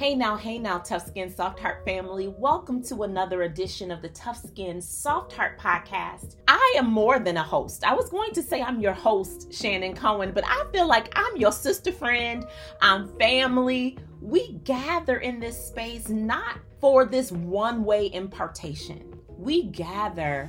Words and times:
Hey 0.00 0.14
now, 0.14 0.34
hey 0.34 0.58
now, 0.58 0.78
Tough 0.78 1.08
Skin 1.08 1.30
Soft 1.30 1.60
Heart 1.60 1.84
family. 1.84 2.26
Welcome 2.26 2.82
to 2.84 3.02
another 3.02 3.42
edition 3.42 3.90
of 3.90 4.00
the 4.00 4.08
Tough 4.08 4.38
Skin 4.38 4.80
Soft 4.80 5.30
Heart 5.30 5.58
podcast. 5.58 6.36
I 6.48 6.74
am 6.78 6.90
more 6.90 7.18
than 7.18 7.36
a 7.36 7.42
host. 7.42 7.84
I 7.84 7.92
was 7.92 8.08
going 8.08 8.32
to 8.32 8.42
say 8.42 8.62
I'm 8.62 8.80
your 8.80 8.94
host, 8.94 9.52
Shannon 9.52 9.94
Cohen, 9.94 10.32
but 10.32 10.42
I 10.46 10.64
feel 10.72 10.88
like 10.88 11.12
I'm 11.14 11.36
your 11.36 11.52
sister 11.52 11.92
friend, 11.92 12.46
I'm 12.80 13.08
family. 13.18 13.98
We 14.22 14.52
gather 14.64 15.18
in 15.18 15.38
this 15.38 15.62
space 15.62 16.08
not 16.08 16.56
for 16.80 17.04
this 17.04 17.30
one 17.30 17.84
way 17.84 18.10
impartation, 18.10 19.04
we 19.36 19.64
gather 19.64 20.48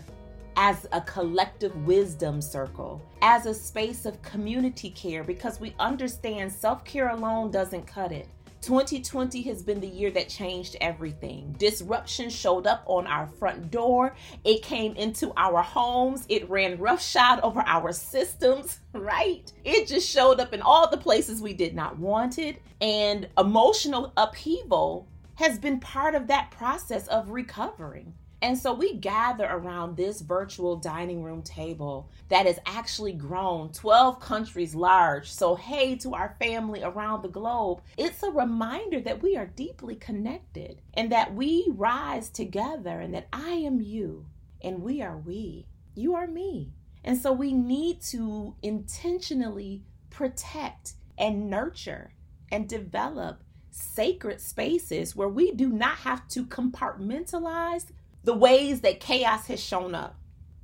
as 0.56 0.88
a 0.94 1.02
collective 1.02 1.76
wisdom 1.86 2.42
circle, 2.42 3.02
as 3.22 3.48
a 3.48 3.54
space 3.54 4.06
of 4.06 4.22
community 4.22 4.92
care, 4.92 5.26
because 5.26 5.60
we 5.60 5.76
understand 5.78 6.54
self 6.54 6.86
care 6.86 7.10
alone 7.10 7.52
doesn't 7.52 7.86
cut 7.86 8.14
it. 8.14 8.30
2020 8.62 9.42
has 9.44 9.64
been 9.64 9.80
the 9.80 9.88
year 9.88 10.12
that 10.12 10.30
changed 10.30 10.78
everything. 10.80 11.56
Disruption 11.58 12.30
showed 12.30 12.68
up 12.68 12.84
on 12.86 13.08
our 13.08 13.26
front 13.26 13.72
door. 13.72 14.16
It 14.44 14.62
came 14.62 14.96
into 14.96 15.34
our 15.36 15.64
homes. 15.64 16.26
It 16.30 16.50
ran 16.50 16.78
roughshod 16.78 17.40
over 17.42 17.62
our 17.62 17.92
systems, 17.92 18.80
right? 18.94 19.52
It 19.64 19.88
just 19.88 20.08
showed 20.08 20.40
up 20.40 20.54
in 20.54 20.62
all 20.62 20.90
the 20.90 20.98
places 20.98 21.42
we 21.42 21.54
did 21.54 21.76
not 21.76 21.98
want 21.98 22.38
it. 22.38 22.62
And 22.80 23.28
emotional 23.38 24.14
upheaval 24.16 25.08
has 25.36 25.58
been 25.58 25.80
part 25.80 26.14
of 26.14 26.28
that 26.28 26.52
process 26.52 27.08
of 27.08 27.32
recovering. 27.32 28.14
And 28.42 28.58
so 28.58 28.74
we 28.74 28.96
gather 28.96 29.46
around 29.46 29.96
this 29.96 30.22
virtual 30.22 30.76
dining 30.76 31.22
room 31.24 31.44
table 31.44 32.10
that 32.30 32.48
has 32.48 32.60
actually 32.66 33.14
grown 33.14 33.72
12 33.72 34.20
countries 34.20 34.74
large. 34.74 35.32
So, 35.32 35.56
hey, 35.56 35.96
to 35.98 36.16
our 36.16 36.36
family 36.40 36.82
around 36.82 37.22
the 37.22 37.30
globe, 37.30 37.82
it's 37.98 38.24
a 38.24 38.32
reminder 38.32 39.00
that 39.02 39.22
we 39.22 39.38
are 39.38 39.46
deeply 39.46 39.96
connected 39.96 40.82
and 40.96 41.12
that 41.12 41.36
we 41.36 41.68
rise 41.70 42.30
together 42.30 43.00
and 43.00 43.14
that 43.14 43.28
I 43.32 43.52
am 43.52 43.80
you 43.80 44.26
and 44.62 44.82
we 44.82 45.02
are 45.02 45.18
we. 45.18 45.68
You 45.94 46.16
are 46.16 46.28
me. 46.28 46.74
And 47.04 47.20
so 47.20 47.32
we 47.32 47.54
need 47.54 48.02
to 48.04 48.56
intentionally 48.64 49.84
protect 50.10 50.94
and 51.18 51.50
nurture 51.50 52.14
and 52.52 52.68
develop 52.68 53.44
sacred 53.72 54.42
spaces 54.42 55.16
where 55.16 55.30
we 55.30 55.52
do 55.54 55.70
not 55.70 55.98
have 56.00 56.28
to 56.28 56.46
compartmentalize 56.46 57.86
the 58.24 58.34
ways 58.34 58.82
that 58.82 59.00
chaos 59.00 59.48
has 59.48 59.62
shown 59.62 59.96
up. 59.96 60.16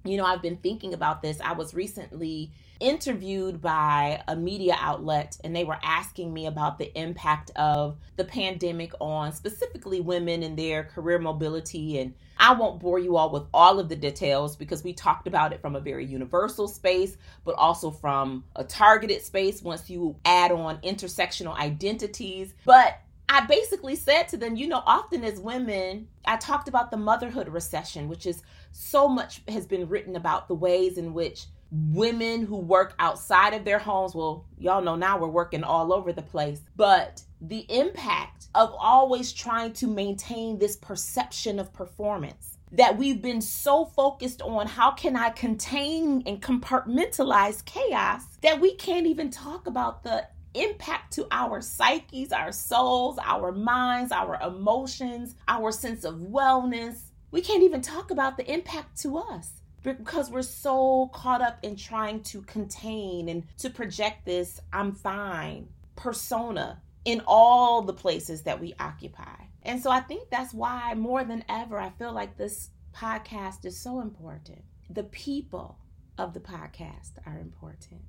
You 0.04 0.18
know, 0.18 0.26
I've 0.26 0.42
been 0.42 0.58
thinking 0.58 0.94
about 0.94 1.22
this. 1.22 1.42
I 1.42 1.54
was 1.54 1.74
recently 1.74 2.52
interviewed 2.80 3.62
by 3.62 4.22
a 4.28 4.36
media 4.36 4.76
outlet 4.80 5.38
and 5.44 5.56
they 5.56 5.64
were 5.64 5.80
asking 5.84 6.34
me 6.34 6.46
about 6.46 6.78
the 6.78 6.96
impact 6.98 7.52
of 7.56 7.98
the 8.16 8.24
pandemic 8.24 8.94
on 9.00 9.32
specifically 9.32 10.00
women 10.00 10.44
and 10.44 10.58
their 10.58 10.84
career 10.84 11.18
mobility 11.20 12.00
and 12.00 12.14
I 12.40 12.54
won't 12.54 12.80
bore 12.80 13.00
you 13.00 13.18
all 13.18 13.32
with 13.32 13.46
all 13.54 13.80
of 13.80 13.90
the 13.90 13.96
details 13.96 14.56
because 14.56 14.84
we 14.84 14.94
talked 14.94 15.28
about 15.28 15.54
it 15.54 15.62
from 15.62 15.76
a 15.76 15.80
very 15.80 16.06
universal 16.06 16.68
space, 16.68 17.18
but 17.44 17.56
also 17.56 17.90
from 17.90 18.44
a 18.56 18.64
targeted 18.64 19.24
space 19.24 19.64
once 19.64 19.90
you 19.90 20.16
add 20.24 20.52
on 20.52 20.78
intersectional 20.82 21.58
identities. 21.58 22.54
But 22.64 23.02
I 23.30 23.46
basically 23.46 23.96
said 23.96 24.24
to 24.30 24.38
them, 24.38 24.56
you 24.56 24.68
know, 24.68 24.82
often 24.86 25.24
as 25.24 25.40
women, 25.40 26.08
I 26.26 26.38
talked 26.38 26.68
about 26.68 26.92
the 26.92 26.98
motherhood 26.98 27.50
recession, 27.50 28.08
which 28.08 28.26
is 28.26 28.42
so 28.72 29.08
much 29.08 29.42
has 29.48 29.66
been 29.66 29.90
written 29.90 30.16
about 30.16 30.48
the 30.48 30.56
ways 30.56 30.98
in 30.98 31.14
which 31.14 31.48
women 31.72 32.46
who 32.46 32.58
work 32.58 32.96
outside 33.00 33.54
of 33.54 33.66
their 33.66 33.80
homes, 33.80 34.16
well, 34.16 34.46
y'all 34.58 34.82
know 34.82 34.96
now 34.96 35.18
we're 35.18 35.28
working 35.28 35.64
all 35.64 35.92
over 35.92 36.14
the 36.14 36.22
place, 36.22 36.62
but 36.78 37.22
the 37.42 37.66
impact 37.70 38.48
of 38.56 38.74
always 38.78 39.34
trying 39.34 39.74
to 39.74 39.88
maintain 39.88 40.58
this 40.58 40.78
perception 40.78 41.60
of 41.60 41.74
performance 41.74 42.58
that 42.72 42.98
we've 42.98 43.22
been 43.22 43.42
so 43.42 43.86
focused 43.86 44.42
on 44.42 44.68
how 44.68 44.92
can 44.92 45.16
I 45.16 45.30
contain 45.30 46.24
and 46.26 46.42
compartmentalize 46.42 47.64
chaos 47.66 48.24
that 48.42 48.60
we 48.60 48.76
can't 48.76 49.08
even 49.08 49.30
talk 49.30 49.68
about 49.68 50.04
the 50.04 50.28
impact 50.64 51.14
to 51.14 51.28
our 51.32 51.62
psyches, 51.62 52.32
our 52.32 52.52
souls, 52.52 53.18
our 53.24 53.52
minds, 53.52 54.12
our 54.12 54.40
emotions, 54.42 55.36
our 55.48 55.72
sense 55.72 56.04
of 56.04 56.16
wellness. 56.16 57.02
We 57.32 57.42
can't 57.42 57.64
even 57.64 57.82
talk 57.82 58.12
about 58.12 58.38
the 58.38 58.52
impact 58.52 59.02
to 59.02 59.18
us 59.18 59.52
because 59.84 60.30
we're 60.30 60.42
so 60.42 61.10
caught 61.14 61.42
up 61.42 61.60
in 61.64 61.76
trying 61.76 62.22
to 62.24 62.42
contain 62.42 63.30
and 63.30 63.44
to 63.58 63.70
project 63.70 64.26
this 64.26 64.60
I'm 64.74 64.94
fine 64.94 65.70
persona 65.96 66.82
in 67.06 67.22
all 67.26 67.82
the 67.82 67.94
places 67.94 68.44
that 68.44 68.60
we 68.60 68.74
occupy. 68.80 69.44
And 69.64 69.82
so 69.82 69.90
I 69.90 70.00
think 70.02 70.30
that's 70.30 70.54
why 70.54 70.94
more 70.94 71.24
than 71.24 71.44
ever 71.50 71.78
I 71.78 71.90
feel 71.92 72.14
like 72.14 72.38
this 72.38 72.70
podcast 72.94 73.66
is 73.66 73.78
so 73.78 74.02
important. 74.02 74.64
The 74.90 75.04
people 75.04 75.78
of 76.18 76.34
the 76.34 76.40
podcast 76.40 77.12
are 77.26 77.38
important 77.40 78.02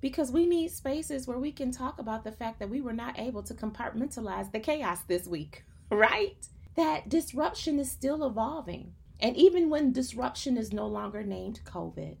because 0.00 0.30
we 0.30 0.46
need 0.46 0.70
spaces 0.70 1.26
where 1.26 1.38
we 1.38 1.52
can 1.52 1.70
talk 1.70 1.98
about 1.98 2.24
the 2.24 2.32
fact 2.32 2.58
that 2.58 2.70
we 2.70 2.80
were 2.80 2.92
not 2.92 3.18
able 3.18 3.42
to 3.42 3.54
compartmentalize 3.54 4.52
the 4.52 4.60
chaos 4.60 5.00
this 5.02 5.26
week, 5.26 5.64
right? 5.90 6.48
That 6.76 7.08
disruption 7.08 7.78
is 7.78 7.90
still 7.90 8.24
evolving. 8.24 8.92
And 9.18 9.36
even 9.36 9.70
when 9.70 9.92
disruption 9.92 10.58
is 10.58 10.72
no 10.72 10.86
longer 10.86 11.22
named 11.22 11.60
COVID, 11.64 12.16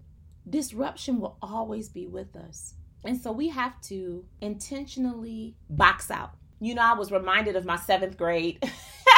disruption 0.48 1.20
will 1.20 1.36
always 1.42 1.88
be 1.88 2.06
with 2.06 2.34
us. 2.36 2.74
And 3.04 3.20
so 3.20 3.32
we 3.32 3.48
have 3.48 3.80
to 3.82 4.24
intentionally 4.40 5.54
box 5.68 6.10
out. 6.10 6.32
You 6.60 6.74
know, 6.74 6.82
I 6.82 6.94
was 6.94 7.12
reminded 7.12 7.54
of 7.54 7.66
my 7.66 7.76
seventh 7.76 8.16
grade, 8.16 8.62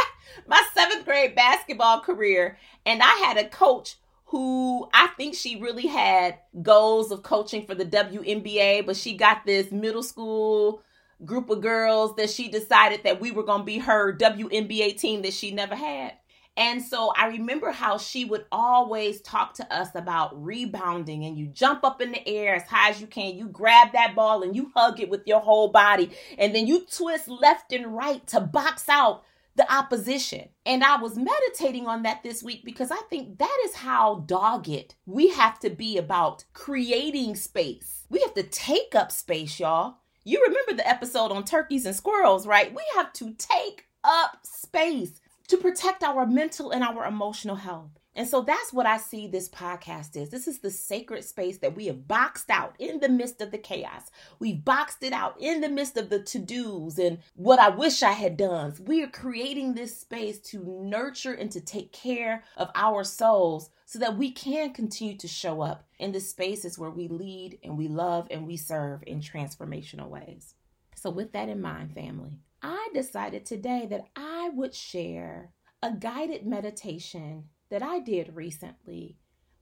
my 0.46 0.62
seventh 0.74 1.04
grade 1.04 1.36
basketball 1.36 2.00
career, 2.00 2.58
and 2.84 3.00
I 3.00 3.14
had 3.24 3.36
a 3.36 3.48
coach 3.48 3.96
who 4.28 4.86
I 4.92 5.08
think 5.16 5.34
she 5.34 5.58
really 5.58 5.86
had 5.86 6.38
goals 6.60 7.10
of 7.10 7.22
coaching 7.22 7.64
for 7.64 7.74
the 7.74 7.86
WNBA, 7.86 8.84
but 8.84 8.96
she 8.96 9.16
got 9.16 9.46
this 9.46 9.72
middle 9.72 10.02
school 10.02 10.82
group 11.24 11.48
of 11.48 11.62
girls 11.62 12.14
that 12.16 12.28
she 12.28 12.48
decided 12.48 13.04
that 13.04 13.20
we 13.20 13.30
were 13.30 13.42
going 13.42 13.60
to 13.62 13.64
be 13.64 13.78
her 13.78 14.14
WNBA 14.14 14.98
team 14.98 15.22
that 15.22 15.32
she 15.32 15.50
never 15.50 15.74
had. 15.74 16.12
And 16.58 16.82
so 16.82 17.12
I 17.16 17.28
remember 17.28 17.70
how 17.70 17.96
she 17.96 18.26
would 18.26 18.44
always 18.52 19.22
talk 19.22 19.54
to 19.54 19.74
us 19.74 19.94
about 19.94 20.44
rebounding 20.44 21.24
and 21.24 21.38
you 21.38 21.46
jump 21.46 21.82
up 21.82 22.02
in 22.02 22.10
the 22.10 22.28
air 22.28 22.56
as 22.56 22.64
high 22.64 22.90
as 22.90 23.00
you 23.00 23.06
can. 23.06 23.38
You 23.38 23.46
grab 23.46 23.92
that 23.92 24.14
ball 24.14 24.42
and 24.42 24.54
you 24.54 24.72
hug 24.74 25.00
it 25.00 25.08
with 25.08 25.22
your 25.24 25.40
whole 25.40 25.68
body. 25.68 26.10
And 26.36 26.54
then 26.54 26.66
you 26.66 26.84
twist 26.84 27.28
left 27.28 27.72
and 27.72 27.96
right 27.96 28.26
to 28.26 28.40
box 28.40 28.88
out 28.88 29.22
the 29.58 29.70
opposition. 29.70 30.48
And 30.64 30.82
I 30.82 30.96
was 30.96 31.18
meditating 31.18 31.86
on 31.86 32.04
that 32.04 32.22
this 32.22 32.42
week 32.42 32.64
because 32.64 32.90
I 32.90 33.00
think 33.10 33.38
that 33.38 33.58
is 33.66 33.74
how 33.74 34.24
dogged 34.26 34.94
we 35.04 35.28
have 35.28 35.58
to 35.60 35.68
be 35.70 35.98
about 35.98 36.44
creating 36.54 37.34
space. 37.36 38.06
We 38.08 38.20
have 38.20 38.34
to 38.34 38.44
take 38.44 38.94
up 38.94 39.12
space, 39.12 39.60
y'all. 39.60 39.98
You 40.24 40.42
remember 40.46 40.74
the 40.74 40.88
episode 40.88 41.32
on 41.32 41.44
turkeys 41.44 41.84
and 41.84 41.94
squirrels, 41.94 42.46
right? 42.46 42.74
We 42.74 42.82
have 42.96 43.12
to 43.14 43.34
take 43.34 43.86
up 44.04 44.38
space 44.44 45.20
to 45.48 45.56
protect 45.56 46.04
our 46.04 46.26
mental 46.26 46.70
and 46.70 46.84
our 46.84 47.04
emotional 47.04 47.56
health. 47.56 47.97
And 48.18 48.26
so 48.26 48.42
that's 48.42 48.72
what 48.72 48.84
I 48.84 48.96
see 48.96 49.28
this 49.28 49.48
podcast 49.48 50.16
is. 50.16 50.28
This 50.28 50.48
is 50.48 50.58
the 50.58 50.72
sacred 50.72 51.22
space 51.22 51.58
that 51.58 51.76
we 51.76 51.86
have 51.86 52.08
boxed 52.08 52.50
out 52.50 52.74
in 52.80 52.98
the 52.98 53.08
midst 53.08 53.40
of 53.40 53.52
the 53.52 53.58
chaos. 53.58 54.10
We've 54.40 54.64
boxed 54.64 55.04
it 55.04 55.12
out 55.12 55.36
in 55.38 55.60
the 55.60 55.68
midst 55.68 55.96
of 55.96 56.10
the 56.10 56.18
to 56.24 56.40
dos 56.40 56.98
and 56.98 57.18
what 57.36 57.60
I 57.60 57.68
wish 57.68 58.02
I 58.02 58.10
had 58.10 58.36
done. 58.36 58.74
We 58.84 59.04
are 59.04 59.08
creating 59.08 59.74
this 59.74 59.96
space 59.96 60.40
to 60.50 60.64
nurture 60.82 61.32
and 61.32 61.48
to 61.52 61.60
take 61.60 61.92
care 61.92 62.42
of 62.56 62.72
our 62.74 63.04
souls 63.04 63.70
so 63.86 64.00
that 64.00 64.18
we 64.18 64.32
can 64.32 64.72
continue 64.72 65.16
to 65.18 65.28
show 65.28 65.60
up 65.60 65.86
in 66.00 66.10
the 66.10 66.18
spaces 66.18 66.76
where 66.76 66.90
we 66.90 67.06
lead 67.06 67.60
and 67.62 67.78
we 67.78 67.86
love 67.86 68.26
and 68.32 68.48
we 68.48 68.56
serve 68.56 69.04
in 69.06 69.20
transformational 69.20 70.08
ways. 70.08 70.54
So, 70.96 71.08
with 71.10 71.30
that 71.34 71.48
in 71.48 71.60
mind, 71.60 71.94
family, 71.94 72.32
I 72.64 72.88
decided 72.92 73.46
today 73.46 73.86
that 73.90 74.08
I 74.16 74.50
would 74.52 74.74
share 74.74 75.52
a 75.80 75.92
guided 75.92 76.44
meditation 76.44 77.44
that 77.70 77.82
I 77.82 78.00
did 78.00 78.34
recently 78.34 79.18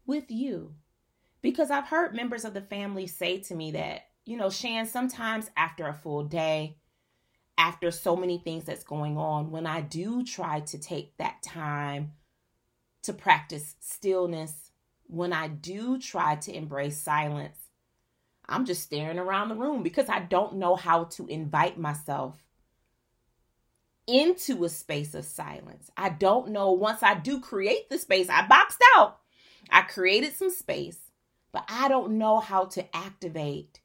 with 0.06 0.31
you. 0.31 0.75
Because 1.43 1.70
I've 1.70 1.88
heard 1.88 2.14
members 2.14 2.44
of 2.44 2.55
the 2.55 2.61
family 2.61 3.06
say 3.06 3.38
to 3.41 3.55
me 3.55 3.73
that, 3.73 4.03
you 4.25 4.37
know, 4.37 4.50
Shan, 4.50 4.87
sometimes 4.87 5.50
after 5.56 5.87
a 5.87 5.94
full 5.94 6.25
day, 6.25 6.79
after 7.58 7.91
so 7.91 8.17
many 8.17 8.38
things 8.38 8.64
that's 8.64 8.85
going 8.85 9.17
on, 9.17 9.50
when 9.50 9.67
I 9.67 9.81
do 9.81 10.25
try 10.25 10.61
to 10.61 10.79
take 10.79 11.17
that 11.17 11.43
time 11.43 12.12
to 13.03 13.12
practice 13.12 13.76
stillness, 13.81 14.73
when 15.06 15.32
I 15.32 15.49
do 15.49 15.99
try 15.99 16.37
to 16.37 16.55
embrace 16.55 16.99
silence, 16.99 17.58
I'm 18.49 18.64
just 18.64 18.82
staring 18.82 19.19
around 19.19 19.49
the 19.49 19.55
room 19.55 19.82
because 19.82 20.08
I 20.08 20.20
don't 20.20 20.56
know 20.56 20.76
how 20.76 21.05
to 21.05 21.26
invite 21.26 21.79
myself 21.79 22.45
into 24.06 24.64
a 24.64 24.69
space 24.69 25.14
of 25.14 25.25
silence. 25.25 25.91
I 25.97 26.11
don't 26.11 26.50
know. 26.50 26.73
Once 26.73 27.03
I 27.03 27.14
do 27.14 27.41
create 27.41 27.91
the 27.91 27.99
space, 27.99 28.29
I 28.29 28.47
boxed 28.47 28.82
out. 28.97 29.19
I 29.70 29.82
created 29.82 30.35
some 30.35 30.50
space, 30.50 30.99
but 31.53 31.64
I 31.69 31.88
don't 31.88 32.19
know 32.19 32.38
how 32.38 32.67
to 32.67 32.97
activate 32.97 33.81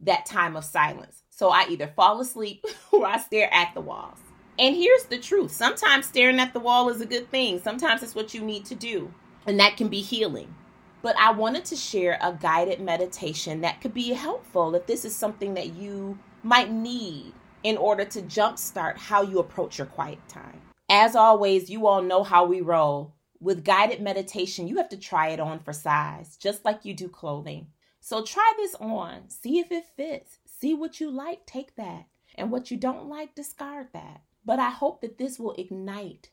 that 0.00 0.26
time 0.26 0.56
of 0.56 0.64
silence. 0.64 1.22
So 1.28 1.50
I 1.50 1.66
either 1.68 1.86
fall 1.86 2.20
asleep 2.20 2.64
or 2.92 3.06
I 3.06 3.18
stare 3.18 3.52
at 3.52 3.74
the 3.74 3.80
walls. 3.80 4.18
And 4.58 4.74
here's 4.74 5.04
the 5.04 5.18
truth 5.18 5.52
sometimes 5.52 6.06
staring 6.06 6.40
at 6.40 6.52
the 6.52 6.60
wall 6.60 6.90
is 6.90 7.00
a 7.00 7.06
good 7.06 7.30
thing, 7.30 7.60
sometimes 7.60 8.02
it's 8.02 8.14
what 8.14 8.34
you 8.34 8.42
need 8.42 8.66
to 8.66 8.74
do, 8.74 9.12
and 9.46 9.58
that 9.58 9.76
can 9.76 9.88
be 9.88 10.02
healing. 10.02 10.54
But 11.02 11.16
I 11.18 11.32
wanted 11.32 11.64
to 11.66 11.76
share 11.76 12.18
a 12.20 12.36
guided 12.38 12.78
meditation 12.80 13.62
that 13.62 13.80
could 13.80 13.94
be 13.94 14.12
helpful 14.12 14.74
if 14.74 14.86
this 14.86 15.06
is 15.06 15.16
something 15.16 15.54
that 15.54 15.72
you 15.72 16.18
might 16.42 16.70
need 16.70 17.32
in 17.62 17.76
order 17.76 18.04
to 18.04 18.22
jumpstart 18.22 18.96
how 18.96 19.22
you 19.22 19.38
approach 19.38 19.78
your 19.78 19.86
quiet 19.86 20.18
time. 20.28 20.60
As 20.88 21.14
always, 21.14 21.70
you 21.70 21.86
all 21.86 22.02
know 22.02 22.22
how 22.22 22.44
we 22.44 22.60
roll. 22.60 23.14
With 23.40 23.64
guided 23.64 24.00
meditation, 24.00 24.68
you 24.68 24.76
have 24.76 24.88
to 24.90 24.96
try 24.96 25.28
it 25.28 25.40
on 25.40 25.60
for 25.60 25.72
size, 25.72 26.36
just 26.36 26.64
like 26.64 26.84
you 26.84 26.94
do 26.94 27.08
clothing. 27.08 27.68
So 28.00 28.24
try 28.24 28.52
this 28.56 28.74
on, 28.76 29.28
see 29.28 29.58
if 29.58 29.70
it 29.70 29.84
fits, 29.96 30.38
see 30.46 30.74
what 30.74 31.00
you 31.00 31.10
like, 31.10 31.46
take 31.46 31.76
that, 31.76 32.06
and 32.34 32.50
what 32.50 32.70
you 32.70 32.76
don't 32.76 33.08
like, 33.08 33.34
discard 33.34 33.88
that. 33.92 34.22
But 34.44 34.58
I 34.58 34.70
hope 34.70 35.00
that 35.02 35.18
this 35.18 35.38
will 35.38 35.52
ignite 35.52 36.30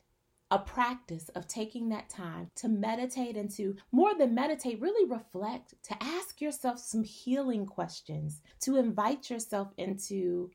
a 0.50 0.58
practice 0.58 1.28
of 1.30 1.46
taking 1.46 1.90
that 1.90 2.08
time 2.08 2.50
to 2.56 2.68
meditate 2.68 3.36
and 3.36 3.50
to 3.50 3.76
more 3.92 4.14
than 4.14 4.34
meditate, 4.34 4.80
really 4.80 5.08
reflect, 5.10 5.74
to 5.84 6.02
ask 6.02 6.40
yourself 6.40 6.78
some 6.78 7.04
healing 7.04 7.66
questions, 7.66 8.40
to 8.60 8.76
invite 8.76 9.28
yourself 9.28 9.68
into 9.76 10.50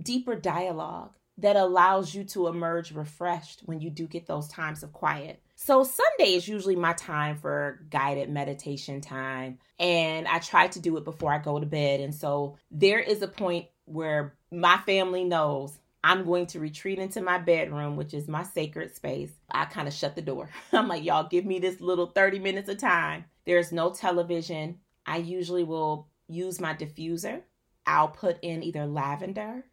deeper 0.00 0.34
dialogue 0.34 1.12
that 1.38 1.56
allows 1.56 2.14
you 2.14 2.24
to 2.24 2.46
emerge 2.46 2.92
refreshed 2.92 3.60
when 3.66 3.80
you 3.80 3.90
do 3.90 4.06
get 4.06 4.26
those 4.26 4.48
times 4.48 4.82
of 4.82 4.92
quiet. 4.92 5.40
So, 5.54 5.84
Sunday 5.84 6.34
is 6.34 6.48
usually 6.48 6.76
my 6.76 6.92
time 6.94 7.36
for 7.36 7.80
guided 7.90 8.30
meditation 8.30 9.00
time, 9.00 9.58
and 9.78 10.26
I 10.26 10.38
try 10.38 10.68
to 10.68 10.80
do 10.80 10.96
it 10.96 11.04
before 11.04 11.32
I 11.32 11.38
go 11.38 11.58
to 11.58 11.66
bed. 11.66 12.00
And 12.00 12.14
so, 12.14 12.56
there 12.70 13.00
is 13.00 13.22
a 13.22 13.28
point 13.28 13.66
where 13.84 14.34
my 14.50 14.78
family 14.78 15.24
knows 15.24 15.78
I'm 16.04 16.24
going 16.24 16.46
to 16.46 16.60
retreat 16.60 16.98
into 16.98 17.20
my 17.20 17.38
bedroom, 17.38 17.96
which 17.96 18.14
is 18.14 18.28
my 18.28 18.44
sacred 18.44 18.94
space. 18.94 19.32
I 19.50 19.64
kind 19.64 19.88
of 19.88 19.94
shut 19.94 20.14
the 20.14 20.22
door. 20.22 20.50
I'm 20.72 20.88
like, 20.88 21.04
y'all, 21.04 21.28
give 21.28 21.44
me 21.44 21.58
this 21.58 21.80
little 21.80 22.06
30 22.06 22.38
minutes 22.38 22.68
of 22.68 22.78
time. 22.78 23.24
There's 23.44 23.72
no 23.72 23.90
television. 23.90 24.78
I 25.04 25.16
usually 25.16 25.64
will 25.64 26.08
use 26.28 26.60
my 26.60 26.74
diffuser. 26.74 27.42
I'll 27.86 28.08
put 28.08 28.38
in 28.42 28.62
either 28.62 28.86
lavender. 28.86 29.64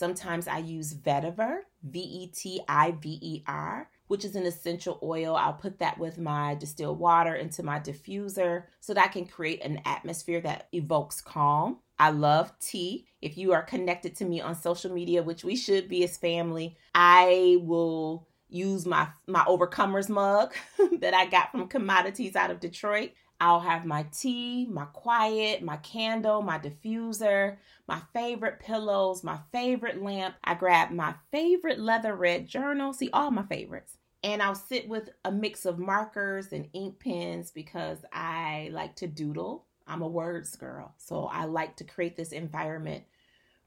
Sometimes 0.00 0.48
I 0.48 0.60
use 0.60 0.94
vetiver, 0.94 1.58
V 1.82 2.00
E 2.00 2.26
T 2.28 2.62
I 2.66 2.92
V 2.92 3.18
E 3.20 3.44
R, 3.46 3.86
which 4.06 4.24
is 4.24 4.34
an 4.34 4.46
essential 4.46 4.98
oil. 5.02 5.36
I'll 5.36 5.52
put 5.52 5.78
that 5.80 5.98
with 5.98 6.16
my 6.16 6.54
distilled 6.54 6.98
water 6.98 7.34
into 7.34 7.62
my 7.62 7.80
diffuser 7.80 8.62
so 8.80 8.94
that 8.94 9.04
I 9.04 9.08
can 9.08 9.26
create 9.26 9.62
an 9.62 9.82
atmosphere 9.84 10.40
that 10.40 10.68
evokes 10.72 11.20
calm. 11.20 11.80
I 11.98 12.12
love 12.12 12.58
tea. 12.60 13.08
If 13.20 13.36
you 13.36 13.52
are 13.52 13.62
connected 13.62 14.16
to 14.16 14.24
me 14.24 14.40
on 14.40 14.54
social 14.54 14.90
media, 14.90 15.22
which 15.22 15.44
we 15.44 15.54
should 15.54 15.86
be 15.86 16.02
as 16.02 16.16
family, 16.16 16.78
I 16.94 17.58
will 17.60 18.26
use 18.48 18.86
my 18.86 19.06
my 19.26 19.44
overcomers 19.44 20.08
mug 20.08 20.54
that 21.00 21.12
I 21.12 21.26
got 21.26 21.52
from 21.52 21.68
commodities 21.68 22.36
out 22.36 22.50
of 22.50 22.58
Detroit. 22.58 23.10
I'll 23.40 23.60
have 23.60 23.86
my 23.86 24.04
tea, 24.12 24.66
my 24.70 24.84
quiet, 24.86 25.62
my 25.62 25.78
candle, 25.78 26.42
my 26.42 26.58
diffuser, 26.58 27.56
my 27.88 28.00
favorite 28.12 28.60
pillows, 28.60 29.24
my 29.24 29.38
favorite 29.50 30.02
lamp. 30.02 30.34
I 30.44 30.54
grab 30.54 30.90
my 30.90 31.14
favorite 31.32 31.78
leather 31.78 32.14
red 32.14 32.46
journal, 32.46 32.92
see 32.92 33.10
all 33.12 33.30
my 33.30 33.44
favorites. 33.44 33.96
And 34.22 34.42
I'll 34.42 34.54
sit 34.54 34.88
with 34.88 35.08
a 35.24 35.32
mix 35.32 35.64
of 35.64 35.78
markers 35.78 36.52
and 36.52 36.68
ink 36.74 37.00
pens 37.00 37.50
because 37.50 38.04
I 38.12 38.68
like 38.72 38.96
to 38.96 39.06
doodle 39.06 39.64
I'm 39.90 40.02
a 40.02 40.08
words 40.08 40.54
girl. 40.54 40.94
So 40.98 41.24
I 41.24 41.46
like 41.46 41.76
to 41.76 41.84
create 41.84 42.16
this 42.16 42.30
environment 42.30 43.04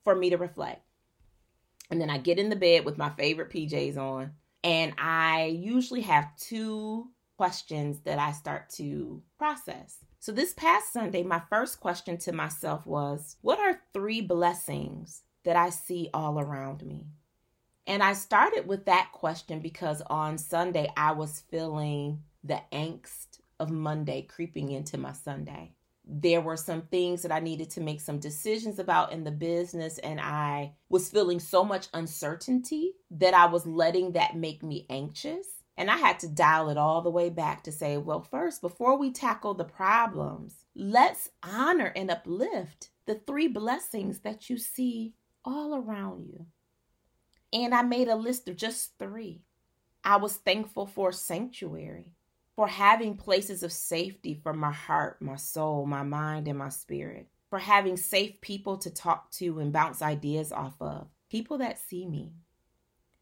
for 0.03 0.15
me 0.15 0.29
to 0.29 0.37
reflect. 0.37 0.81
And 1.91 1.99
then 1.99 2.09
I 2.09 2.17
get 2.17 2.39
in 2.39 2.49
the 2.49 2.55
bed 2.55 2.85
with 2.85 2.97
my 2.97 3.09
favorite 3.09 3.49
PJs 3.49 3.97
on. 3.97 4.31
And 4.63 4.93
I 4.97 5.45
usually 5.45 6.01
have 6.01 6.35
two 6.37 7.09
questions 7.37 7.99
that 8.01 8.19
I 8.19 8.31
start 8.31 8.69
to 8.71 9.21
process. 9.37 9.97
So 10.19 10.31
this 10.31 10.53
past 10.53 10.93
Sunday, 10.93 11.23
my 11.23 11.41
first 11.49 11.79
question 11.79 12.17
to 12.19 12.31
myself 12.31 12.85
was 12.85 13.37
What 13.41 13.59
are 13.59 13.81
three 13.93 14.21
blessings 14.21 15.23
that 15.43 15.55
I 15.55 15.69
see 15.69 16.09
all 16.13 16.39
around 16.39 16.85
me? 16.85 17.07
And 17.85 18.01
I 18.01 18.13
started 18.13 18.67
with 18.67 18.85
that 18.85 19.09
question 19.11 19.59
because 19.59 20.01
on 20.07 20.37
Sunday, 20.37 20.89
I 20.95 21.11
was 21.11 21.43
feeling 21.51 22.23
the 22.43 22.61
angst 22.71 23.39
of 23.59 23.69
Monday 23.71 24.21
creeping 24.21 24.71
into 24.71 24.97
my 24.97 25.11
Sunday 25.11 25.73
there 26.05 26.41
were 26.41 26.57
some 26.57 26.81
things 26.83 27.21
that 27.21 27.31
I 27.31 27.39
needed 27.39 27.69
to 27.71 27.81
make 27.81 28.01
some 28.01 28.19
decisions 28.19 28.79
about 28.79 29.13
in 29.13 29.23
the 29.23 29.31
business, 29.31 29.99
and 29.99 30.19
I 30.19 30.73
was 30.89 31.09
feeling 31.09 31.39
so 31.39 31.63
much 31.63 31.87
uncertainty 31.93 32.93
that 33.11 33.33
I 33.33 33.45
was 33.45 33.65
letting 33.65 34.11
that 34.13 34.35
make 34.35 34.63
me 34.63 34.85
anxious. 34.89 35.47
And 35.75 35.89
I 35.89 35.97
had 35.97 36.19
to 36.19 36.27
dial 36.27 36.69
it 36.69 36.77
all 36.77 37.01
the 37.01 37.09
way 37.09 37.29
back 37.29 37.63
to 37.63 37.71
say, 37.71 37.97
well, 37.97 38.21
first, 38.21 38.61
before 38.61 38.97
we 38.97 39.11
tackle 39.11 39.55
the 39.55 39.63
problems, 39.63 40.65
let's 40.75 41.29
honor 41.41 41.91
and 41.95 42.11
uplift 42.11 42.89
the 43.05 43.15
three 43.15 43.47
blessings 43.47 44.19
that 44.19 44.49
you 44.49 44.57
see 44.57 45.15
all 45.43 45.75
around 45.75 46.27
you. 46.27 46.45
And 47.51 47.73
I 47.73 47.81
made 47.81 48.07
a 48.07 48.15
list 48.15 48.47
of 48.47 48.55
just 48.55 48.97
three. 48.99 49.41
I 50.03 50.17
was 50.17 50.35
thankful 50.35 50.85
for 50.85 51.11
sanctuary 51.11 52.13
for 52.55 52.67
having 52.67 53.17
places 53.17 53.63
of 53.63 53.71
safety 53.71 54.39
for 54.43 54.53
my 54.53 54.71
heart, 54.71 55.21
my 55.21 55.35
soul, 55.35 55.85
my 55.85 56.03
mind, 56.03 56.47
and 56.47 56.57
my 56.57 56.69
spirit, 56.69 57.27
for 57.49 57.57
having 57.57 57.97
safe 57.97 58.39
people 58.41 58.77
to 58.77 58.91
talk 58.91 59.31
to 59.31 59.59
and 59.59 59.73
bounce 59.73 60.01
ideas 60.01 60.51
off 60.51 60.75
of, 60.79 61.07
people 61.29 61.57
that 61.57 61.79
see 61.79 62.05
me. 62.05 62.33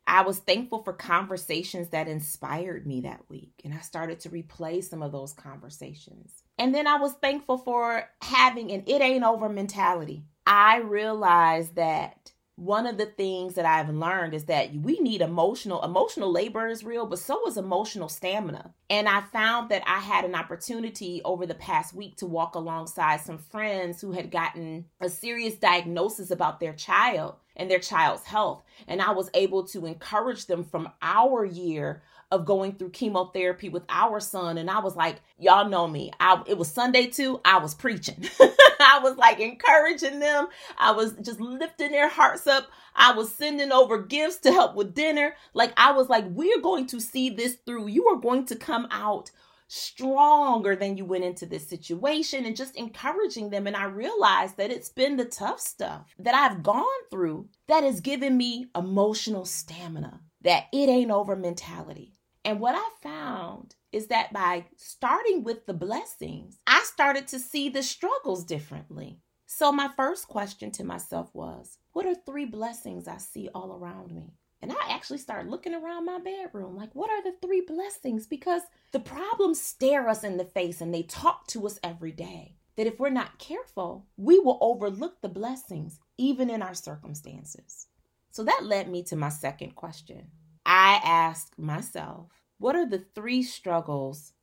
I 0.08 0.24
was 0.24 0.40
thankful 0.40 0.84
for 0.84 0.94
conversations 0.94 1.90
that 1.90 2.08
inspired 2.08 2.86
me 2.86 3.02
that 3.02 3.22
week, 3.30 3.62
and 3.64 3.74
I 3.74 3.80
started 3.80 4.20
to 4.22 4.30
replay 4.30 4.84
some 4.84 5.02
of 5.02 5.12
those 5.12 5.34
conversations. 5.34 6.44
And 6.58 6.76
then 6.76 6.88
I 6.88 6.98
was 6.98 7.14
thankful 7.14 7.58
for 7.58 8.10
having 8.22 8.72
an 8.72 8.84
it 8.88 9.02
ain't 9.02 9.24
over 9.24 9.50
mentality. 9.50 10.26
I 10.46 10.78
realized 10.78 11.76
that 11.76 12.21
one 12.62 12.86
of 12.86 13.00
the 13.00 13.08
things 13.08 13.56
that 13.56 13.66
I've 13.66 13.90
learned 13.90 14.36
is 14.36 14.46
that 14.46 14.72
we 14.76 15.00
need 15.00 15.22
emotional 15.22 15.82
emotional 15.82 16.32
labor 16.32 16.68
is 16.68 16.84
real, 16.84 17.08
but 17.08 17.18
so 17.18 17.48
is 17.48 17.58
emotional 17.58 18.08
stamina. 18.08 18.72
And 18.88 19.10
I 19.10 19.22
found 19.22 19.70
that 19.70 19.82
I 19.88 19.98
had 19.98 20.26
an 20.26 20.36
opportunity 20.36 21.24
over 21.26 21.48
the 21.48 21.56
past 21.56 21.96
week 21.96 22.18
to 22.18 22.28
walk 22.28 22.54
alongside 22.54 23.22
some 23.22 23.40
friends 23.40 24.00
who 24.00 24.12
had 24.12 24.30
gotten 24.30 24.86
a 25.00 25.10
serious 25.10 25.56
diagnosis 25.56 26.30
about 26.30 26.60
their 26.60 26.74
child 26.74 27.38
and 27.56 27.70
their 27.70 27.80
child's 27.80 28.26
health. 28.26 28.64
And 28.88 29.02
I 29.02 29.10
was 29.10 29.32
able 29.34 29.64
to 29.70 29.88
encourage 29.88 30.46
them 30.46 30.64
from 30.64 30.88
our 31.02 31.44
year 31.44 32.04
of 32.32 32.46
going 32.46 32.74
through 32.74 32.90
chemotherapy 32.90 33.70
with 33.70 33.84
our 33.90 34.20
son. 34.20 34.58
And 34.58 34.70
I 34.70 34.80
was 34.80 34.96
like 34.96 35.22
y'all 35.38 35.68
know 35.68 35.88
me. 35.88 36.12
I 36.20 36.42
it 36.48 36.58
was 36.58 36.70
Sunday 36.70 37.08
too. 37.08 37.42
I 37.46 37.58
was 37.60 37.74
preaching. 37.74 38.24
I 38.40 39.00
was 39.04 39.18
like 39.18 39.40
encouraging 39.40 40.20
them. 40.20 40.48
I 40.78 40.92
was 40.92 41.14
just 41.22 41.40
lifting 41.40 41.92
their 41.92 42.10
hearts 42.10 42.48
up. 42.48 42.68
I 42.96 43.14
was 43.14 43.32
sending 43.32 43.72
over 43.72 44.02
gifts 44.02 44.38
to 44.40 44.52
help 44.52 44.76
with 44.76 44.94
dinner. 44.94 45.36
Like 45.54 45.74
I 45.78 45.92
was 45.92 46.10
like 46.10 46.26
we're 46.30 46.62
going 46.62 46.88
to 46.88 47.00
see 47.00 47.30
this 47.30 47.58
through. 47.66 47.88
You 47.88 48.08
are 48.08 48.18
going 48.18 48.46
to 48.46 48.56
come 48.56 48.88
out 48.92 49.32
stronger 49.74 50.76
than 50.76 50.98
you 50.98 51.06
went 51.06 51.24
into 51.24 51.46
this 51.46 51.66
situation 51.66 52.46
and 52.46 52.58
just 52.58 52.76
encouraging 52.76 53.50
them. 53.50 53.68
And 53.68 53.76
I 53.76 53.86
realized 53.86 54.58
that 54.58 54.70
it's 54.70 54.90
been 54.90 55.16
the 55.16 55.24
tough 55.24 55.62
stuff 55.62 56.14
that 56.20 56.36
I've 56.36 56.62
gone 56.62 56.84
through 57.10 57.48
that 57.70 57.84
has 57.86 58.02
given 58.02 58.36
me 58.36 58.68
emotional 58.76 59.46
stamina 59.46 60.20
that 60.42 60.66
it 60.74 60.90
ain't 60.90 61.12
over 61.12 61.38
mentality 61.38 62.18
and 62.44 62.60
what 62.60 62.76
I 62.76 62.90
found 63.04 63.76
is 63.92 64.08
that 64.08 64.34
by 64.34 64.66
starting 64.76 65.44
with 65.44 65.66
the 65.66 65.74
blessings, 65.74 66.60
I 66.66 66.82
started 66.86 67.28
to 67.30 67.40
see 67.40 67.70
the 67.70 67.84
struggles 67.84 68.44
differently. 68.44 69.20
So, 69.46 69.72
my 69.72 69.90
first 69.96 70.28
question 70.28 70.72
to 70.72 70.84
myself 70.84 71.30
was, 71.34 71.78
What 71.94 72.06
are 72.06 72.16
three 72.16 72.46
blessings 72.46 73.08
I 73.08 73.18
see 73.18 73.50
all 73.54 73.74
around 73.74 74.12
me? 74.12 74.34
And 74.62 74.72
I 74.72 74.76
actually 74.90 75.18
started 75.18 75.50
looking 75.50 75.74
around 75.74 76.06
my 76.06 76.20
bedroom 76.20 76.76
like, 76.76 76.96
What 76.96 77.12
are 77.12 77.22
the 77.22 77.36
three 77.42 77.62
blessings? 77.62 78.26
Because 78.26 78.64
the 78.92 79.00
problems 79.00 79.62
stare 79.62 80.10
us 80.10 80.24
in 80.24 80.38
the 80.38 80.46
face 80.46 80.82
and 80.82 80.94
they 80.94 81.04
talk 81.04 81.46
to 81.48 81.68
us 81.68 81.80
every 81.84 82.12
day. 82.12 82.56
That 82.78 82.88
if 82.88 83.00
we're 83.00 83.10
not 83.10 83.38
careful, 83.38 84.08
we 84.18 84.40
will 84.40 84.58
overlook 84.62 85.22
the 85.22 85.30
blessings, 85.30 86.00
even 86.18 86.50
in 86.50 86.64
our 86.64 86.74
circumstances. 86.74 87.88
So 88.32 88.44
that 88.46 88.64
led 88.64 88.90
me 88.90 89.04
to 89.04 89.16
my 89.16 89.30
second 89.30 89.76
question 89.76 90.30
I 90.66 91.02
asked 91.04 91.58
myself, 91.58 92.28
what 92.58 92.76
are 92.76 92.88
the 92.88 93.06
three 93.16 93.44
struggles 93.44 94.34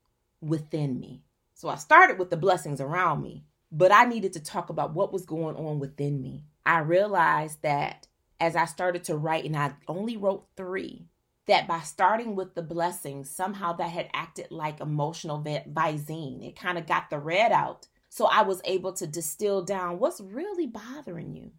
within 0.41 0.99
me? 0.99 1.23
So 1.55 1.69
I 1.69 1.77
started 1.77 2.19
with 2.19 2.31
the 2.31 2.37
blessings 2.37 2.81
around 2.81 3.23
me, 3.23 3.45
but 3.71 3.93
I 3.93 4.05
needed 4.05 4.33
to 4.35 4.41
talk 4.41 4.71
about 4.71 4.95
what 4.95 5.13
was 5.13 5.25
going 5.25 5.57
on 5.57 5.79
within 5.79 6.21
me. 6.21 6.45
I 6.65 6.81
realized 6.81 7.63
that 7.63 8.07
as 8.41 8.57
I 8.57 8.65
started 8.65 9.05
to 9.05 9.17
write, 9.17 9.45
and 9.45 9.57
I 9.57 9.73
only 9.89 10.17
wrote 10.17 10.47
three, 10.57 11.09
that 11.47 11.67
by 11.67 11.81
starting 11.81 12.37
with 12.37 12.55
the 12.55 12.63
blessings, 12.63 13.31
somehow 13.31 13.73
that 13.75 13.91
had 13.91 14.11
acted 14.13 14.49
like 14.51 14.81
emotional 14.81 15.43
Visine. 15.43 16.47
It 16.47 16.57
kind 16.57 16.79
of 16.79 16.87
got 16.87 17.11
the 17.11 17.19
red 17.19 17.53
out. 17.53 17.89
So 18.11 18.27
I 18.27 18.43
was 18.43 18.61
able 18.65 18.93
to 18.95 19.07
distill 19.07 19.63
down 19.63 19.99
what's 19.99 20.21
really 20.21 20.67
bothering 20.67 21.35
you. 21.35 21.53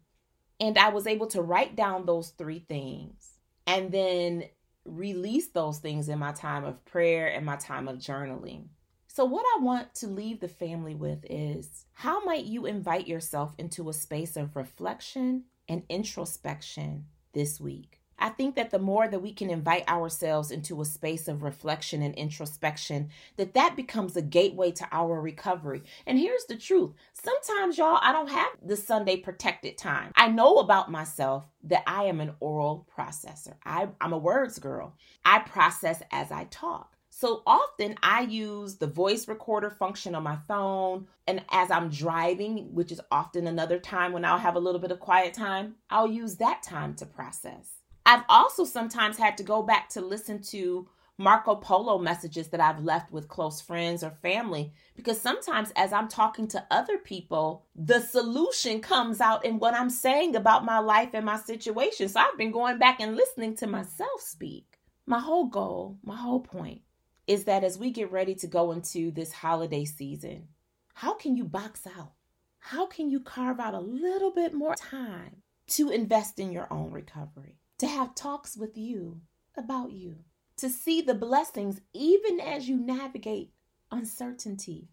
And 0.59 0.77
I 0.77 0.89
was 0.89 1.07
able 1.07 1.27
to 1.27 1.41
write 1.41 1.75
down 1.75 2.05
those 2.05 2.29
three 2.29 2.59
things 2.59 3.38
and 3.69 3.91
then 3.91 4.45
release 4.83 5.49
those 5.49 5.77
things 5.77 6.09
in 6.09 6.17
my 6.17 6.31
time 6.31 6.65
of 6.65 6.83
prayer 6.85 7.27
and 7.27 7.45
my 7.45 7.55
time 7.55 7.87
of 7.87 7.97
journaling. 7.97 8.63
So, 9.05 9.25
what 9.25 9.45
I 9.57 9.63
want 9.63 9.93
to 9.95 10.07
leave 10.07 10.39
the 10.39 10.47
family 10.47 10.95
with 10.95 11.23
is 11.29 11.85
how 11.93 12.23
might 12.23 12.45
you 12.45 12.65
invite 12.65 13.07
yourself 13.07 13.53
into 13.59 13.87
a 13.89 13.93
space 13.93 14.35
of 14.35 14.55
reflection 14.55 15.43
and 15.67 15.83
introspection 15.87 17.05
this 17.33 17.61
week? 17.61 17.98
I 18.19 18.29
think 18.29 18.55
that 18.55 18.71
the 18.71 18.79
more 18.79 19.07
that 19.07 19.21
we 19.21 19.33
can 19.33 19.49
invite 19.49 19.87
ourselves 19.89 20.51
into 20.51 20.81
a 20.81 20.85
space 20.85 21.27
of 21.27 21.43
reflection 21.43 22.01
and 22.01 22.13
introspection, 22.15 23.09
that 23.37 23.53
that 23.53 23.75
becomes 23.75 24.15
a 24.15 24.21
gateway 24.21 24.71
to 24.71 24.87
our 24.91 25.21
recovery. 25.21 25.83
And 26.05 26.19
here's 26.19 26.45
the 26.45 26.57
truth. 26.57 26.91
Sometimes 27.13 27.77
y'all, 27.77 27.99
I 28.01 28.11
don't 28.11 28.29
have 28.29 28.49
the 28.61 28.75
Sunday 28.75 29.17
protected 29.17 29.77
time. 29.77 30.11
I 30.15 30.27
know 30.27 30.57
about 30.57 30.91
myself 30.91 31.45
that 31.63 31.83
I 31.87 32.03
am 32.03 32.19
an 32.19 32.33
oral 32.39 32.87
processor. 32.95 33.53
I, 33.65 33.87
I'm 34.01 34.13
a 34.13 34.17
words 34.17 34.59
girl. 34.59 34.95
I 35.25 35.39
process 35.39 36.01
as 36.11 36.31
I 36.31 36.45
talk. 36.45 36.95
So 37.11 37.43
often 37.45 37.95
I 38.01 38.21
use 38.21 38.77
the 38.77 38.87
voice 38.87 39.27
recorder 39.27 39.69
function 39.69 40.15
on 40.15 40.23
my 40.23 40.37
phone. 40.47 41.07
And 41.27 41.43
as 41.51 41.69
I'm 41.69 41.89
driving, 41.89 42.73
which 42.73 42.93
is 42.93 43.01
often 43.11 43.45
another 43.45 43.77
time 43.77 44.13
when 44.13 44.23
I'll 44.23 44.37
have 44.37 44.55
a 44.55 44.59
little 44.59 44.79
bit 44.79 44.91
of 44.91 45.01
quiet 45.01 45.33
time, 45.33 45.75
I'll 45.89 46.07
use 46.07 46.37
that 46.37 46.63
time 46.63 46.95
to 46.95 47.05
process. 47.05 47.78
I've 48.09 48.25
also 48.27 48.65
sometimes 48.65 49.19
had 49.19 49.37
to 49.37 49.43
go 49.43 49.61
back 49.61 49.89
to 49.89 50.01
listen 50.01 50.41
to 50.45 50.89
Marco 51.19 51.53
Polo 51.53 51.99
messages 51.99 52.47
that 52.47 52.59
I've 52.59 52.83
left 52.83 53.11
with 53.11 53.27
close 53.27 53.61
friends 53.61 54.03
or 54.03 54.09
family 54.09 54.73
because 54.95 55.21
sometimes 55.21 55.71
as 55.75 55.93
I'm 55.93 56.07
talking 56.07 56.47
to 56.47 56.65
other 56.71 56.97
people, 56.97 57.67
the 57.75 57.99
solution 57.99 58.81
comes 58.81 59.21
out 59.21 59.45
in 59.45 59.59
what 59.59 59.75
I'm 59.75 59.91
saying 59.91 60.35
about 60.35 60.65
my 60.65 60.79
life 60.79 61.09
and 61.13 61.23
my 61.23 61.37
situation. 61.37 62.09
So 62.09 62.19
I've 62.19 62.35
been 62.35 62.49
going 62.49 62.79
back 62.79 62.99
and 62.99 63.15
listening 63.15 63.55
to 63.57 63.67
myself 63.67 64.21
speak. 64.21 64.79
My 65.05 65.19
whole 65.19 65.45
goal, 65.45 65.99
my 66.01 66.15
whole 66.15 66.39
point 66.39 66.81
is 67.27 67.43
that 67.43 67.63
as 67.63 67.77
we 67.77 67.91
get 67.91 68.11
ready 68.11 68.33
to 68.33 68.47
go 68.47 68.71
into 68.71 69.11
this 69.11 69.31
holiday 69.31 69.85
season, 69.85 70.47
how 70.95 71.13
can 71.13 71.37
you 71.37 71.43
box 71.43 71.85
out? 71.85 72.13
How 72.57 72.87
can 72.87 73.11
you 73.11 73.19
carve 73.19 73.59
out 73.59 73.75
a 73.75 73.79
little 73.79 74.31
bit 74.31 74.55
more 74.55 74.73
time 74.73 75.43
to 75.67 75.91
invest 75.91 76.39
in 76.39 76.51
your 76.51 76.67
own 76.73 76.89
recovery? 76.89 77.59
To 77.79 77.87
have 77.87 78.13
talks 78.13 78.55
with 78.55 78.77
you 78.77 79.21
about 79.57 79.91
you, 79.91 80.17
to 80.57 80.69
see 80.69 81.01
the 81.01 81.15
blessings 81.15 81.81
even 81.93 82.39
as 82.39 82.69
you 82.69 82.77
navigate 82.77 83.51
uncertainty. 83.91 84.89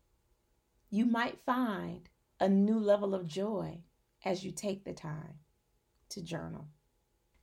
You 0.90 1.04
might 1.04 1.44
find 1.44 2.08
a 2.40 2.48
new 2.48 2.78
level 2.78 3.14
of 3.14 3.26
joy 3.26 3.80
as 4.24 4.44
you 4.44 4.52
take 4.52 4.84
the 4.84 4.92
time 4.92 5.34
to 6.10 6.22
journal. 6.22 6.68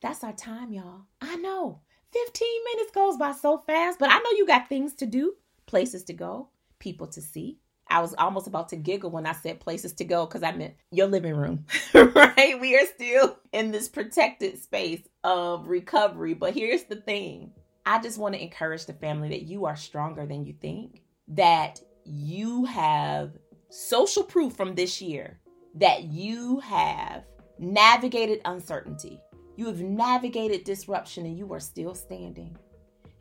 That's 0.01 0.23
our 0.23 0.33
time, 0.33 0.73
y'all. 0.73 1.03
I 1.21 1.35
know 1.37 1.81
15 2.11 2.47
minutes 2.73 2.91
goes 2.91 3.17
by 3.17 3.33
so 3.33 3.57
fast, 3.57 3.99
but 3.99 4.09
I 4.09 4.17
know 4.17 4.31
you 4.37 4.45
got 4.47 4.69
things 4.69 4.93
to 4.95 5.05
do, 5.05 5.35
places 5.65 6.03
to 6.05 6.13
go, 6.13 6.49
people 6.79 7.07
to 7.07 7.21
see. 7.21 7.59
I 7.93 8.01
was 8.01 8.15
almost 8.17 8.47
about 8.47 8.69
to 8.69 8.75
giggle 8.75 9.11
when 9.11 9.27
I 9.27 9.33
said 9.33 9.59
places 9.59 9.93
to 9.93 10.03
go 10.03 10.25
because 10.25 10.41
I 10.41 10.51
meant 10.51 10.73
your 10.91 11.07
living 11.07 11.35
room, 11.35 11.65
right? 11.93 12.57
We 12.59 12.75
are 12.75 12.87
still 12.87 13.37
in 13.51 13.71
this 13.71 13.87
protected 13.87 14.61
space 14.61 15.07
of 15.23 15.67
recovery. 15.67 16.33
But 16.33 16.55
here's 16.55 16.85
the 16.85 16.95
thing 16.95 17.51
I 17.85 18.01
just 18.01 18.17
want 18.17 18.33
to 18.33 18.41
encourage 18.41 18.87
the 18.87 18.93
family 18.93 19.29
that 19.29 19.43
you 19.43 19.65
are 19.65 19.75
stronger 19.75 20.25
than 20.25 20.43
you 20.43 20.53
think, 20.59 21.03
that 21.27 21.79
you 22.03 22.65
have 22.65 23.31
social 23.69 24.23
proof 24.23 24.53
from 24.53 24.73
this 24.73 24.99
year 24.99 25.39
that 25.75 26.05
you 26.05 26.59
have 26.61 27.23
navigated 27.59 28.41
uncertainty. 28.45 29.19
You 29.55 29.67
have 29.67 29.81
navigated 29.81 30.63
disruption 30.63 31.25
and 31.25 31.37
you 31.37 31.51
are 31.53 31.59
still 31.59 31.93
standing. 31.93 32.57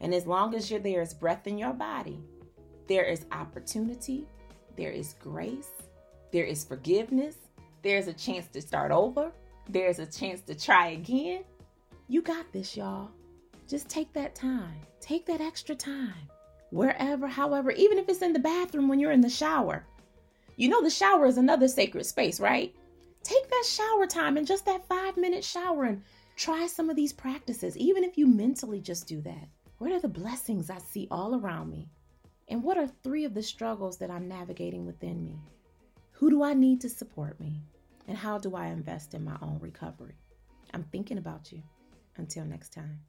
And 0.01 0.15
as 0.15 0.27
long 0.27 0.55
as 0.55 0.71
you're 0.71 0.81
there 0.81 1.03
is 1.03 1.15
breath 1.15 1.47
in 1.47 1.59
your 1.59 1.73
body, 1.73 2.21
there 2.89 3.05
is 3.05 3.27
opportunity, 3.33 4.27
there 4.77 4.91
is 4.91 5.15
grace, 5.21 5.71
there 6.33 6.45
is 6.45 6.65
forgiveness, 6.65 7.37
there's 7.83 8.09
a 8.09 8.13
chance 8.13 8.47
to 8.49 8.61
start 8.61 8.91
over, 8.93 9.33
there's 9.69 9.99
a 9.99 10.07
chance 10.07 10.41
to 10.43 10.55
try 10.55 10.89
again. 10.89 11.45
You 12.09 12.23
got 12.23 12.53
this, 12.53 12.77
y'all. 12.77 13.11
Just 13.69 13.89
take 13.89 14.13
that 14.13 14.35
time, 14.35 14.81
take 15.01 15.25
that 15.27 15.41
extra 15.41 15.75
time, 15.75 16.29
wherever, 16.71 17.27
however, 17.27 17.71
even 17.71 17.99
if 17.99 18.09
it's 18.09 18.23
in 18.23 18.33
the 18.33 18.39
bathroom 18.39 18.89
when 18.89 18.99
you're 18.99 19.13
in 19.13 19.21
the 19.21 19.31
shower. 19.31 19.87
You 20.57 20.69
know, 20.69 20.83
the 20.83 20.91
shower 20.91 21.27
is 21.27 21.39
another 21.39 21.69
sacred 21.69 22.05
space, 22.05 22.39
right? 22.41 22.75
Take 23.23 23.49
that 23.49 23.65
shower 23.67 24.07
time 24.07 24.37
and 24.37 24.47
just 24.47 24.67
that 24.67 24.87
five 24.89 25.17
minute 25.17 25.45
shower 25.45 25.85
and 25.85 26.03
try 26.37 26.67
some 26.67 26.91
of 26.91 26.97
these 26.97 27.13
practices, 27.13 27.77
even 27.77 28.05
if 28.05 28.19
you 28.19 28.27
mentally 28.27 28.81
just 28.81 29.07
do 29.07 29.21
that. 29.23 29.49
What 29.79 29.93
are 29.93 30.01
the 30.01 30.09
blessings 30.09 30.71
I 30.71 30.79
see 30.79 31.09
all 31.11 31.35
around 31.35 31.71
me? 31.71 31.89
And 32.53 32.63
what 32.63 32.77
are 32.77 32.87
three 32.87 33.25
of 33.25 33.33
the 33.33 33.43
struggles 33.43 33.97
that 33.97 34.11
I'm 34.11 34.29
navigating 34.29 34.85
within 34.85 35.25
me? 35.25 35.39
Who 36.11 36.29
do 36.29 36.43
I 36.43 36.53
need 36.53 36.83
to 36.83 36.89
support 36.91 37.41
me? 37.41 37.63
And 38.07 38.19
how 38.19 38.37
do 38.37 38.55
I 38.55 38.67
invest 38.67 39.15
in 39.15 39.25
my 39.25 39.39
own 39.41 39.59
recovery? 39.59 40.19
I'm 40.75 40.85
thinking 40.93 41.17
about 41.17 41.51
you. 41.51 41.63
Until 42.19 42.45
next 42.45 42.75
time. 42.75 43.01